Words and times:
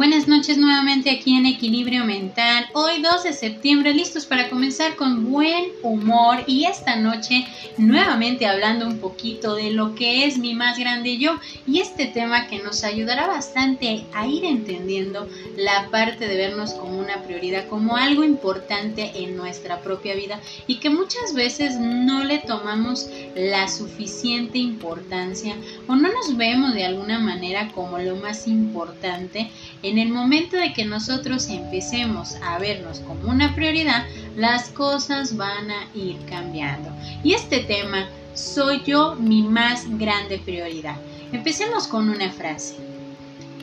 when 0.00 0.14
is 0.14 0.19
Buenas 0.20 0.38
noches 0.40 0.58
nuevamente 0.58 1.08
aquí 1.08 1.34
en 1.34 1.46
Equilibrio 1.46 2.04
Mental. 2.04 2.66
Hoy 2.74 3.00
2 3.00 3.22
de 3.22 3.32
septiembre, 3.32 3.94
listos 3.94 4.26
para 4.26 4.50
comenzar 4.50 4.94
con 4.96 5.32
buen 5.32 5.68
humor 5.82 6.44
y 6.46 6.66
esta 6.66 6.96
noche 6.96 7.46
nuevamente 7.78 8.44
hablando 8.44 8.86
un 8.86 8.98
poquito 8.98 9.54
de 9.54 9.70
lo 9.70 9.94
que 9.94 10.26
es 10.26 10.36
mi 10.36 10.52
más 10.52 10.78
grande 10.78 11.16
yo 11.16 11.38
y 11.66 11.80
este 11.80 12.04
tema 12.04 12.48
que 12.48 12.58
nos 12.58 12.84
ayudará 12.84 13.28
bastante 13.28 14.04
a 14.12 14.26
ir 14.26 14.44
entendiendo 14.44 15.26
la 15.56 15.88
parte 15.90 16.28
de 16.28 16.36
vernos 16.36 16.74
como 16.74 16.98
una 16.98 17.22
prioridad, 17.22 17.66
como 17.68 17.96
algo 17.96 18.22
importante 18.22 19.12
en 19.14 19.38
nuestra 19.38 19.80
propia 19.80 20.14
vida 20.14 20.38
y 20.66 20.80
que 20.80 20.90
muchas 20.90 21.32
veces 21.32 21.80
no 21.80 22.24
le 22.24 22.40
tomamos 22.40 23.08
la 23.34 23.68
suficiente 23.68 24.58
importancia 24.58 25.56
o 25.86 25.96
no 25.96 26.12
nos 26.12 26.36
vemos 26.36 26.74
de 26.74 26.84
alguna 26.84 27.18
manera 27.18 27.72
como 27.72 27.98
lo 27.98 28.16
más 28.16 28.46
importante 28.46 29.50
en 29.82 29.96
el 29.96 30.09
momento 30.10 30.56
de 30.56 30.72
que 30.72 30.84
nosotros 30.84 31.48
empecemos 31.48 32.36
a 32.42 32.58
vernos 32.58 33.00
como 33.00 33.30
una 33.30 33.54
prioridad, 33.54 34.06
las 34.36 34.68
cosas 34.70 35.36
van 35.36 35.70
a 35.70 35.86
ir 35.94 36.18
cambiando. 36.28 36.90
Y 37.22 37.34
este 37.34 37.60
tema, 37.60 38.08
soy 38.34 38.82
yo 38.84 39.16
mi 39.16 39.42
más 39.42 39.86
grande 39.98 40.38
prioridad. 40.38 40.96
Empecemos 41.32 41.86
con 41.86 42.08
una 42.08 42.30
frase. 42.30 42.74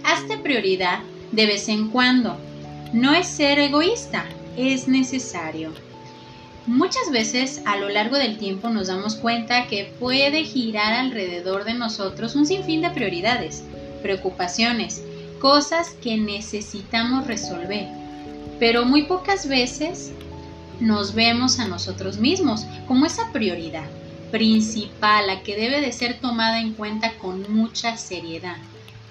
Hazte 0.03 0.37
prioridad 0.37 0.99
de 1.31 1.45
vez 1.45 1.67
en 1.69 1.89
cuando. 1.89 2.37
No 2.93 3.13
es 3.13 3.27
ser 3.27 3.59
egoísta, 3.59 4.25
es 4.55 4.87
necesario. 4.87 5.71
Muchas 6.65 7.11
veces 7.11 7.61
a 7.65 7.77
lo 7.77 7.87
largo 7.87 8.17
del 8.17 8.37
tiempo 8.37 8.69
nos 8.69 8.87
damos 8.87 9.15
cuenta 9.15 9.67
que 9.67 9.93
puede 9.99 10.43
girar 10.43 10.93
alrededor 10.93 11.63
de 11.63 11.73
nosotros 11.73 12.35
un 12.35 12.45
sinfín 12.45 12.81
de 12.81 12.89
prioridades, 12.89 13.63
preocupaciones, 14.01 15.01
cosas 15.39 15.95
que 16.01 16.17
necesitamos 16.17 17.27
resolver, 17.27 17.87
pero 18.59 18.85
muy 18.85 19.03
pocas 19.03 19.47
veces 19.47 20.11
nos 20.79 21.13
vemos 21.13 21.59
a 21.59 21.67
nosotros 21.67 22.17
mismos 22.17 22.65
como 22.87 23.05
esa 23.05 23.31
prioridad 23.31 23.87
principal, 24.31 25.27
la 25.27 25.43
que 25.43 25.55
debe 25.55 25.81
de 25.81 25.91
ser 25.91 26.19
tomada 26.19 26.59
en 26.59 26.73
cuenta 26.73 27.17
con 27.17 27.51
mucha 27.53 27.97
seriedad, 27.97 28.57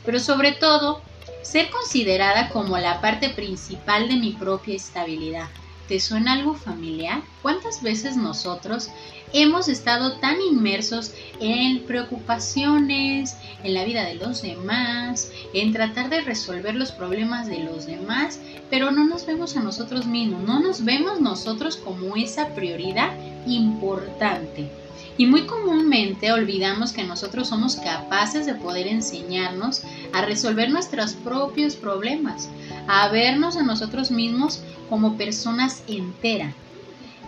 pero 0.05 0.19
sobre 0.21 0.53
todo 0.53 1.01
ser 1.43 1.71
considerada 1.71 2.49
como 2.51 2.77
la 2.79 3.01
parte 3.01 3.31
principal 3.31 4.09
de 4.09 4.17
mi 4.17 4.33
propia 4.33 4.77
estabilidad, 4.77 5.49
¿Te 5.89 6.01
suena 6.01 6.33
algo 6.33 6.55
familiar? 6.55 7.23
¿Cuántas 7.43 7.81
veces 7.81 8.17
nosotros 8.17 8.91
hemos 9.33 9.69
estado 9.69 10.19
tan 10.19 10.41
inmersos 10.41 11.13
en 11.39 11.85
preocupaciones, 11.85 13.37
en 13.63 13.75
la 13.75 13.85
vida 13.85 14.05
de 14.05 14.15
los 14.15 14.43
demás, 14.43 15.31
en 15.53 15.73
tratar 15.73 16.11
de 16.11 16.23
resolver 16.23 16.75
los 16.75 16.91
problemas 16.91 17.47
de 17.47 17.61
los 17.61 17.87
demás, 17.87 18.41
pero 18.69 18.91
no 18.91 19.05
nos 19.05 19.27
vemos 19.27 19.57
a 19.57 19.63
nosotros 19.63 20.07
mismos, 20.07 20.43
no 20.43 20.59
nos 20.59 20.85
vemos 20.85 21.21
nosotros 21.21 21.77
como 21.77 22.17
esa 22.17 22.49
prioridad 22.55 23.13
importante? 23.47 24.86
Y 25.19 25.27
muy 25.27 25.47
comúnmente 25.47 26.33
olvidamos 26.33 26.93
que 26.93 27.05
nosotros 27.05 27.49
somos 27.49 27.77
capaces 27.77 28.45
de 28.47 28.55
poder 28.55 28.87
enseñarnos 28.87 29.83
a 30.13 30.23
resolver 30.23 30.71
nuestros 30.71 31.15
propios 31.15 31.77
problemas, 31.77 32.49
a 32.87 33.09
vernos 33.09 33.57
a 33.57 33.63
nosotros 33.63 34.11
mismos 34.11 34.63
como 34.91 35.17
personas 35.17 35.83
enteras 35.87 36.55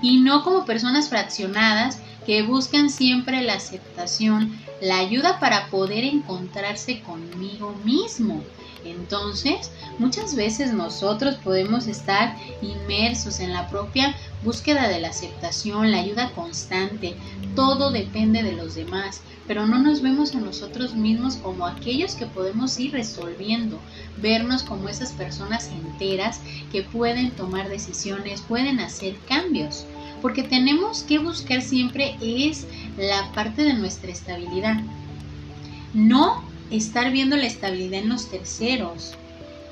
y 0.03 0.21
no 0.21 0.45
como 0.45 0.65
personas 0.65 1.09
fraccionadas 1.09 1.99
que 2.27 2.43
buscan 2.43 2.91
siempre 2.91 3.43
la 3.43 3.55
aceptación, 3.55 4.53
la 4.81 4.99
ayuda 4.99 5.41
para 5.41 5.69
poder 5.71 6.05
encontrarse 6.05 7.01
conmigo 7.03 7.75
mismo. 7.85 8.45
Entonces, 8.85 9.71
muchas 9.99 10.35
veces 10.35 10.73
nosotros 10.73 11.37
podemos 11.37 11.87
estar 11.87 12.37
inmersos 12.63 13.41
en 13.41 13.53
la 13.53 13.69
propia 13.69 14.15
búsqueda 14.43 14.89
de 14.89 15.01
la 15.01 15.09
aceptación, 15.09 15.91
la 15.91 16.01
ayuda 16.01 16.33
constante, 16.33 17.17
todo 17.55 17.91
depende 17.91 18.43
de 18.43 18.53
los 18.53 18.75
demás, 18.75 19.21
pero 19.47 19.67
no 19.67 19.79
nos 19.79 20.03
vemos 20.03 20.35
a 20.35 20.41
nosotros 20.41 20.95
mismos 20.95 21.37
como 21.37 21.67
aquellos 21.67 22.15
que 22.15 22.27
podemos 22.27 22.79
ir 22.79 22.93
resolviendo, 22.93 23.81
vernos 24.21 24.63
como 24.63 24.89
esas 24.89 25.13
personas 25.13 25.69
enteras 25.69 26.41
que 26.71 26.83
pueden 26.83 27.31
tomar 27.33 27.69
decisiones, 27.69 28.43
pueden 28.43 28.79
hacer 28.81 29.17
cambios, 29.27 29.87
porque 30.23 30.43
tenemos 30.43 31.03
que 31.03 31.19
buscar 31.19 31.63
siempre 31.63 32.17
es 32.21 32.67
la 32.97 33.33
parte 33.33 33.63
de 33.63 33.75
nuestra 33.75 34.11
estabilidad, 34.11 34.81
no 35.95 36.48
estar 36.71 37.11
viendo 37.11 37.37
la 37.37 37.47
estabilidad 37.47 38.01
en 38.01 38.09
los 38.09 38.31
terceros, 38.31 39.15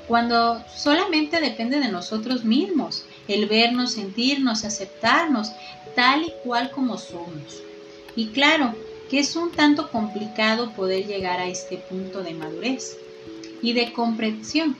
cuando 0.07 0.63
solamente 0.73 1.41
depende 1.41 1.79
de 1.79 1.89
nosotros 1.91 2.43
mismos, 2.43 3.05
el 3.27 3.45
vernos, 3.47 3.93
sentirnos, 3.93 4.63
aceptarnos 4.63 5.51
tal 5.95 6.23
y 6.23 6.33
cual 6.43 6.71
como 6.71 6.97
somos. 6.97 7.61
Y 8.15 8.27
claro, 8.27 8.73
que 9.09 9.19
es 9.19 9.35
un 9.35 9.51
tanto 9.51 9.89
complicado 9.91 10.71
poder 10.71 11.05
llegar 11.05 11.39
a 11.39 11.47
este 11.47 11.77
punto 11.77 12.23
de 12.23 12.33
madurez 12.33 12.97
y 13.61 13.73
de 13.73 13.91
comprensión, 13.93 14.77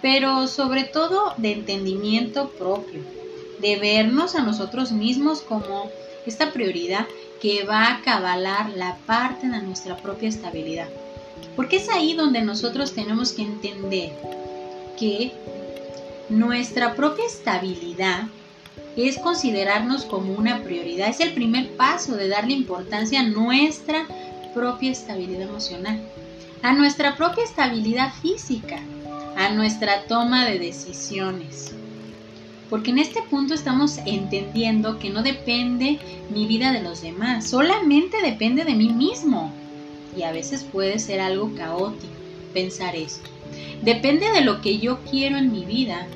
pero 0.00 0.46
sobre 0.46 0.84
todo 0.84 1.34
de 1.36 1.52
entendimiento 1.52 2.50
propio, 2.50 3.00
de 3.60 3.76
vernos 3.76 4.34
a 4.34 4.42
nosotros 4.42 4.92
mismos 4.92 5.40
como 5.40 5.90
esta 6.26 6.52
prioridad 6.52 7.06
que 7.40 7.64
va 7.64 7.88
a 7.88 8.02
cabalar 8.02 8.70
la 8.70 8.96
parte 9.06 9.48
de 9.48 9.62
nuestra 9.62 9.96
propia 9.96 10.28
estabilidad. 10.28 10.88
Porque 11.56 11.76
es 11.76 11.88
ahí 11.88 12.14
donde 12.14 12.42
nosotros 12.42 12.92
tenemos 12.92 13.32
que 13.32 13.42
entender 13.42 14.12
que 14.98 15.32
nuestra 16.28 16.94
propia 16.94 17.26
estabilidad 17.26 18.28
es 18.96 19.18
considerarnos 19.18 20.04
como 20.04 20.34
una 20.34 20.62
prioridad. 20.62 21.08
Es 21.08 21.20
el 21.20 21.32
primer 21.32 21.76
paso 21.76 22.16
de 22.16 22.28
darle 22.28 22.52
importancia 22.52 23.20
a 23.20 23.24
nuestra 23.24 24.06
propia 24.54 24.90
estabilidad 24.90 25.42
emocional, 25.42 26.00
a 26.62 26.72
nuestra 26.72 27.16
propia 27.16 27.44
estabilidad 27.44 28.12
física, 28.20 28.80
a 29.36 29.50
nuestra 29.50 30.04
toma 30.06 30.44
de 30.46 30.58
decisiones. 30.58 31.74
Porque 32.68 32.90
en 32.90 32.98
este 32.98 33.20
punto 33.22 33.54
estamos 33.54 33.98
entendiendo 34.06 34.98
que 34.98 35.10
no 35.10 35.22
depende 35.22 35.98
mi 36.30 36.46
vida 36.46 36.72
de 36.72 36.82
los 36.82 37.02
demás, 37.02 37.48
solamente 37.48 38.22
depende 38.22 38.64
de 38.64 38.74
mí 38.74 38.88
mismo. 38.88 39.52
Y 40.16 40.22
a 40.22 40.32
veces 40.32 40.64
puede 40.64 40.98
ser 40.98 41.20
algo 41.20 41.54
caótico 41.54 42.12
pensar 42.52 42.94
esto. 42.96 43.28
Depende 43.82 44.30
de 44.30 44.42
lo 44.42 44.60
que 44.60 44.78
yo 44.78 45.00
quiero 45.10 45.36
en 45.36 45.52
mi 45.52 45.64
vida 45.64 46.06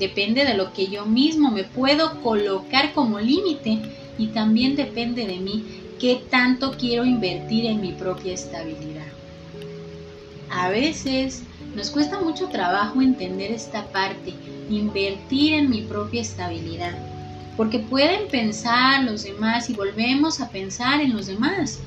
depende 0.00 0.46
de 0.46 0.54
lo 0.54 0.72
que 0.72 0.88
yo 0.88 1.04
mismo 1.04 1.50
me 1.50 1.62
puedo 1.62 2.20
colocar 2.22 2.92
como 2.94 3.20
límite 3.20 3.78
y 4.18 4.28
también 4.28 4.74
depende 4.74 5.26
de 5.26 5.38
mí 5.38 5.62
qué 6.00 6.22
tanto 6.30 6.72
quiero 6.78 7.04
invertir 7.04 7.66
en 7.66 7.82
mi 7.82 7.92
propia 7.92 8.32
estabilidad. 8.32 9.06
A 10.50 10.70
veces 10.70 11.42
nos 11.76 11.90
cuesta 11.90 12.18
mucho 12.18 12.48
trabajo 12.48 13.02
entender 13.02 13.52
esta 13.52 13.84
parte, 13.92 14.32
invertir 14.70 15.52
en 15.52 15.68
mi 15.68 15.82
propia 15.82 16.22
estabilidad, 16.22 16.94
porque 17.56 17.78
pueden 17.78 18.28
pensar 18.28 19.04
los 19.04 19.22
demás 19.22 19.68
y 19.68 19.74
volvemos 19.74 20.40
a 20.40 20.50
pensar 20.50 21.02
en 21.02 21.12
los 21.12 21.26
demás 21.26 21.78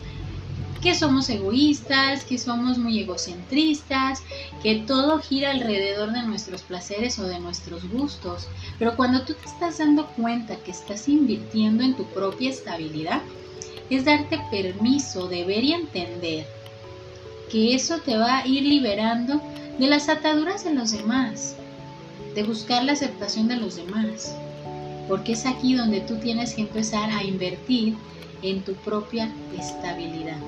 que 0.83 0.93
somos 0.93 1.29
egoístas, 1.29 2.25
que 2.25 2.37
somos 2.37 2.77
muy 2.77 2.99
egocentristas, 2.99 4.21
que 4.61 4.83
todo 4.85 5.19
gira 5.19 5.51
alrededor 5.51 6.11
de 6.11 6.23
nuestros 6.23 6.61
placeres 6.61 7.17
o 7.19 7.23
de 7.23 7.39
nuestros 7.39 7.89
gustos. 7.89 8.49
Pero 8.77 8.97
cuando 8.97 9.21
tú 9.23 9.33
te 9.33 9.45
estás 9.45 9.77
dando 9.77 10.07
cuenta 10.07 10.57
que 10.57 10.71
estás 10.71 11.07
invirtiendo 11.07 11.83
en 11.83 11.95
tu 11.95 12.03
propia 12.07 12.49
estabilidad, 12.49 13.21
es 13.89 14.03
darte 14.03 14.41
permiso 14.51 15.29
de 15.29 15.45
ver 15.45 15.63
y 15.63 15.71
entender 15.71 16.45
que 17.49 17.75
eso 17.75 17.99
te 17.99 18.17
va 18.17 18.39
a 18.39 18.47
ir 18.47 18.63
liberando 18.63 19.41
de 19.79 19.87
las 19.87 20.09
ataduras 20.09 20.65
de 20.65 20.73
los 20.73 20.91
demás, 20.91 21.55
de 22.35 22.43
buscar 22.43 22.83
la 22.83 22.91
aceptación 22.91 23.47
de 23.47 23.55
los 23.55 23.77
demás, 23.77 24.35
porque 25.07 25.31
es 25.31 25.45
aquí 25.45 25.75
donde 25.75 26.01
tú 26.01 26.17
tienes 26.17 26.55
que 26.55 26.61
empezar 26.61 27.09
a 27.09 27.23
invertir 27.23 27.95
en 28.41 28.61
tu 28.63 28.73
propia 28.73 29.31
estabilidad 29.57 30.39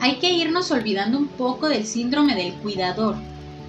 hay 0.00 0.16
que 0.16 0.30
irnos 0.30 0.70
olvidando 0.70 1.18
un 1.18 1.28
poco 1.28 1.68
del 1.68 1.86
síndrome 1.86 2.34
del 2.34 2.54
cuidador. 2.54 3.16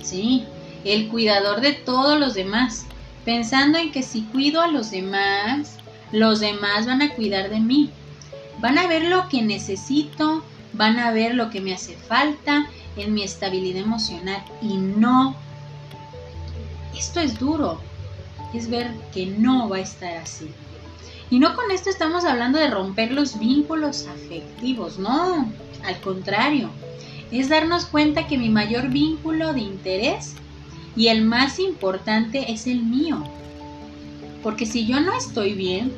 Sí, 0.01 0.45
el 0.83 1.07
cuidador 1.07 1.61
de 1.61 1.73
todos 1.73 2.19
los 2.19 2.33
demás, 2.33 2.85
pensando 3.25 3.77
en 3.77 3.91
que 3.91 4.03
si 4.03 4.21
cuido 4.23 4.61
a 4.61 4.67
los 4.67 4.91
demás, 4.91 5.77
los 6.11 6.39
demás 6.39 6.85
van 6.85 7.01
a 7.01 7.13
cuidar 7.15 7.49
de 7.49 7.59
mí. 7.59 7.89
Van 8.59 8.77
a 8.77 8.87
ver 8.87 9.03
lo 9.03 9.29
que 9.29 9.41
necesito, 9.41 10.43
van 10.73 10.99
a 10.99 11.11
ver 11.11 11.35
lo 11.35 11.49
que 11.49 11.61
me 11.61 11.73
hace 11.73 11.95
falta 11.95 12.67
en 12.95 13.13
mi 13.13 13.23
estabilidad 13.23 13.81
emocional 13.81 14.43
y 14.61 14.77
no. 14.77 15.35
Esto 16.97 17.19
es 17.19 17.39
duro, 17.39 17.79
es 18.53 18.69
ver 18.69 18.91
que 19.13 19.25
no 19.25 19.69
va 19.69 19.77
a 19.77 19.81
estar 19.81 20.17
así. 20.17 20.49
Y 21.29 21.39
no 21.39 21.55
con 21.55 21.69
esto 21.71 21.89
estamos 21.89 22.25
hablando 22.25 22.57
de 22.57 22.69
romper 22.69 23.11
los 23.11 23.37
vínculos 23.37 24.07
afectivos, 24.07 24.97
no, 24.97 25.49
al 25.83 25.99
contrario, 26.01 26.69
es 27.31 27.49
darnos 27.49 27.85
cuenta 27.85 28.27
que 28.27 28.37
mi 28.37 28.49
mayor 28.49 28.89
vínculo 28.89 29.53
de 29.53 29.61
interés 29.61 30.35
y 30.95 31.07
el 31.07 31.23
más 31.23 31.59
importante 31.59 32.51
es 32.51 32.67
el 32.67 32.83
mío. 32.83 33.23
Porque 34.43 34.65
si 34.65 34.85
yo 34.85 34.99
no 34.99 35.13
estoy 35.13 35.53
bien, 35.53 35.91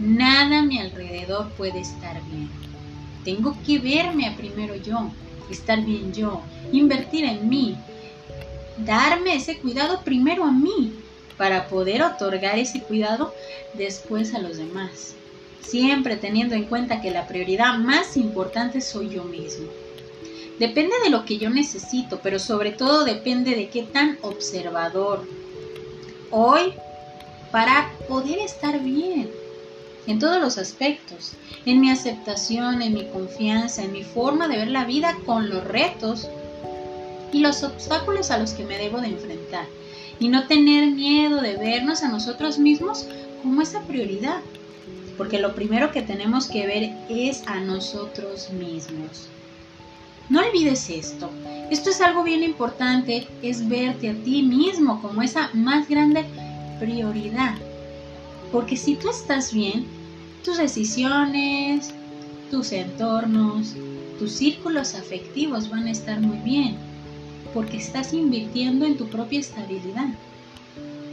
nada 0.00 0.60
a 0.60 0.62
mi 0.62 0.78
alrededor 0.78 1.50
puede 1.52 1.80
estar 1.80 2.20
bien. 2.30 2.48
Tengo 3.24 3.56
que 3.66 3.78
verme 3.78 4.26
a 4.26 4.36
primero 4.36 4.76
yo, 4.76 5.10
estar 5.50 5.84
bien 5.84 6.12
yo, 6.12 6.42
invertir 6.72 7.24
en 7.24 7.48
mí, 7.48 7.76
darme 8.78 9.34
ese 9.34 9.58
cuidado 9.58 10.02
primero 10.04 10.44
a 10.44 10.52
mí 10.52 10.92
para 11.36 11.68
poder 11.68 12.02
otorgar 12.02 12.58
ese 12.58 12.82
cuidado 12.82 13.34
después 13.74 14.34
a 14.34 14.38
los 14.38 14.56
demás. 14.56 15.17
Siempre 15.60 16.16
teniendo 16.16 16.54
en 16.54 16.64
cuenta 16.64 17.00
que 17.00 17.10
la 17.10 17.26
prioridad 17.26 17.78
más 17.78 18.16
importante 18.16 18.80
soy 18.80 19.10
yo 19.10 19.24
mismo. 19.24 19.66
Depende 20.58 20.94
de 21.04 21.10
lo 21.10 21.24
que 21.24 21.38
yo 21.38 21.50
necesito, 21.50 22.20
pero 22.22 22.38
sobre 22.38 22.72
todo 22.72 23.04
depende 23.04 23.54
de 23.54 23.68
qué 23.68 23.82
tan 23.84 24.18
observador. 24.22 25.24
Hoy, 26.30 26.72
para 27.52 27.92
poder 28.08 28.38
estar 28.40 28.80
bien 28.80 29.30
en 30.08 30.18
todos 30.18 30.40
los 30.40 30.58
aspectos, 30.58 31.32
en 31.64 31.80
mi 31.80 31.90
aceptación, 31.90 32.82
en 32.82 32.94
mi 32.94 33.04
confianza, 33.06 33.84
en 33.84 33.92
mi 33.92 34.02
forma 34.02 34.48
de 34.48 34.56
ver 34.56 34.68
la 34.68 34.84
vida 34.84 35.16
con 35.26 35.48
los 35.48 35.62
retos 35.62 36.28
y 37.30 37.40
los 37.40 37.62
obstáculos 37.62 38.30
a 38.30 38.38
los 38.38 38.52
que 38.52 38.64
me 38.64 38.78
debo 38.78 39.00
de 39.00 39.08
enfrentar. 39.08 39.66
Y 40.18 40.28
no 40.28 40.48
tener 40.48 40.90
miedo 40.90 41.40
de 41.40 41.56
vernos 41.56 42.02
a 42.02 42.08
nosotros 42.08 42.58
mismos 42.58 43.06
como 43.42 43.62
esa 43.62 43.82
prioridad. 43.82 44.40
Porque 45.18 45.40
lo 45.40 45.54
primero 45.54 45.90
que 45.90 46.00
tenemos 46.00 46.46
que 46.46 46.66
ver 46.66 46.96
es 47.10 47.42
a 47.46 47.60
nosotros 47.60 48.50
mismos. 48.52 49.28
No 50.28 50.40
olvides 50.40 50.88
esto. 50.88 51.28
Esto 51.70 51.90
es 51.90 52.00
algo 52.00 52.22
bien 52.22 52.42
importante, 52.44 53.26
es 53.42 53.68
verte 53.68 54.10
a 54.10 54.14
ti 54.14 54.42
mismo 54.42 55.02
como 55.02 55.22
esa 55.22 55.50
más 55.54 55.88
grande 55.88 56.24
prioridad. 56.78 57.56
Porque 58.52 58.76
si 58.76 58.94
tú 58.94 59.10
estás 59.10 59.52
bien, 59.52 59.86
tus 60.44 60.58
decisiones, 60.58 61.92
tus 62.50 62.72
entornos, 62.72 63.74
tus 64.18 64.32
círculos 64.32 64.94
afectivos 64.94 65.68
van 65.68 65.86
a 65.86 65.90
estar 65.90 66.20
muy 66.20 66.38
bien. 66.38 66.76
Porque 67.52 67.78
estás 67.78 68.12
invirtiendo 68.12 68.86
en 68.86 68.96
tu 68.96 69.08
propia 69.08 69.40
estabilidad. 69.40 70.08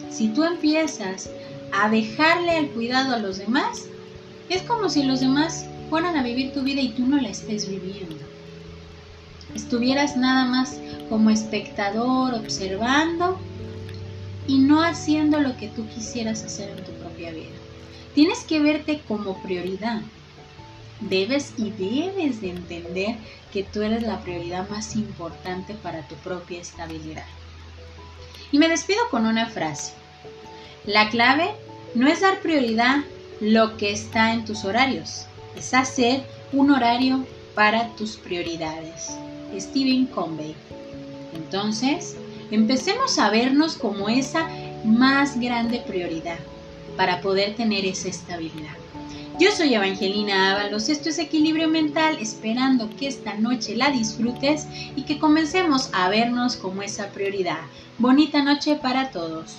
Si 0.09 0.27
tú 0.29 0.43
empiezas 0.43 1.29
a 1.71 1.89
dejarle 1.89 2.57
el 2.57 2.69
cuidado 2.69 3.15
a 3.15 3.19
los 3.19 3.37
demás, 3.37 3.85
es 4.49 4.61
como 4.63 4.89
si 4.89 5.03
los 5.03 5.19
demás 5.19 5.65
fueran 5.89 6.17
a 6.17 6.23
vivir 6.23 6.53
tu 6.53 6.61
vida 6.61 6.81
y 6.81 6.89
tú 6.89 7.05
no 7.05 7.19
la 7.19 7.29
estés 7.29 7.69
viviendo 7.69 8.25
estuvieras 9.55 10.17
nada 10.17 10.45
más 10.45 10.79
como 11.09 11.29
espectador 11.29 12.33
observando 12.35 13.39
y 14.47 14.59
no 14.59 14.83
haciendo 14.83 15.39
lo 15.39 15.57
que 15.57 15.69
tú 15.69 15.87
quisieras 15.87 16.43
hacer 16.43 16.69
en 16.69 16.83
tu 16.83 16.91
propia 16.91 17.31
vida. 17.31 17.55
Tienes 18.13 18.43
que 18.43 18.59
verte 18.59 19.01
como 19.07 19.41
prioridad. 19.41 20.01
Debes 20.99 21.53
y 21.57 21.71
debes 21.71 22.41
de 22.41 22.51
entender 22.51 23.15
que 23.51 23.63
tú 23.63 23.81
eres 23.81 24.03
la 24.03 24.21
prioridad 24.21 24.69
más 24.69 24.95
importante 24.95 25.73
para 25.73 26.07
tu 26.07 26.15
propia 26.15 26.61
estabilidad. 26.61 27.25
Y 28.51 28.59
me 28.59 28.69
despido 28.69 29.01
con 29.09 29.25
una 29.25 29.47
frase. 29.47 29.93
La 30.85 31.09
clave 31.09 31.51
no 31.95 32.07
es 32.07 32.21
dar 32.21 32.39
prioridad 32.41 33.03
lo 33.39 33.77
que 33.77 33.91
está 33.91 34.33
en 34.33 34.45
tus 34.45 34.65
horarios, 34.65 35.25
es 35.57 35.73
hacer 35.73 36.23
un 36.51 36.71
horario 36.71 37.25
para 37.53 37.89
tus 37.95 38.17
prioridades. 38.17 39.17
Stephen 39.59 40.05
Convey. 40.07 40.55
Entonces, 41.33 42.15
empecemos 42.51 43.17
a 43.19 43.29
vernos 43.29 43.75
como 43.75 44.09
esa 44.09 44.47
más 44.83 45.39
grande 45.39 45.83
prioridad 45.85 46.39
para 46.97 47.21
poder 47.21 47.55
tener 47.55 47.85
esa 47.85 48.09
estabilidad. 48.09 48.75
Yo 49.37 49.51
soy 49.51 49.73
Evangelina 49.73 50.53
Ábalos, 50.53 50.87
esto 50.87 51.09
es 51.09 51.19
Equilibrio 51.19 51.67
Mental, 51.67 52.17
esperando 52.21 52.89
que 52.95 53.07
esta 53.07 53.33
noche 53.33 53.75
la 53.75 53.91
disfrutes 53.91 54.65
y 54.95 55.03
que 55.03 55.19
comencemos 55.19 55.89
a 55.91 56.07
vernos 56.07 56.55
como 56.55 56.81
esa 56.81 57.09
prioridad. 57.09 57.59
Bonita 57.97 58.41
noche 58.41 58.75
para 58.75 59.11
todos. 59.11 59.57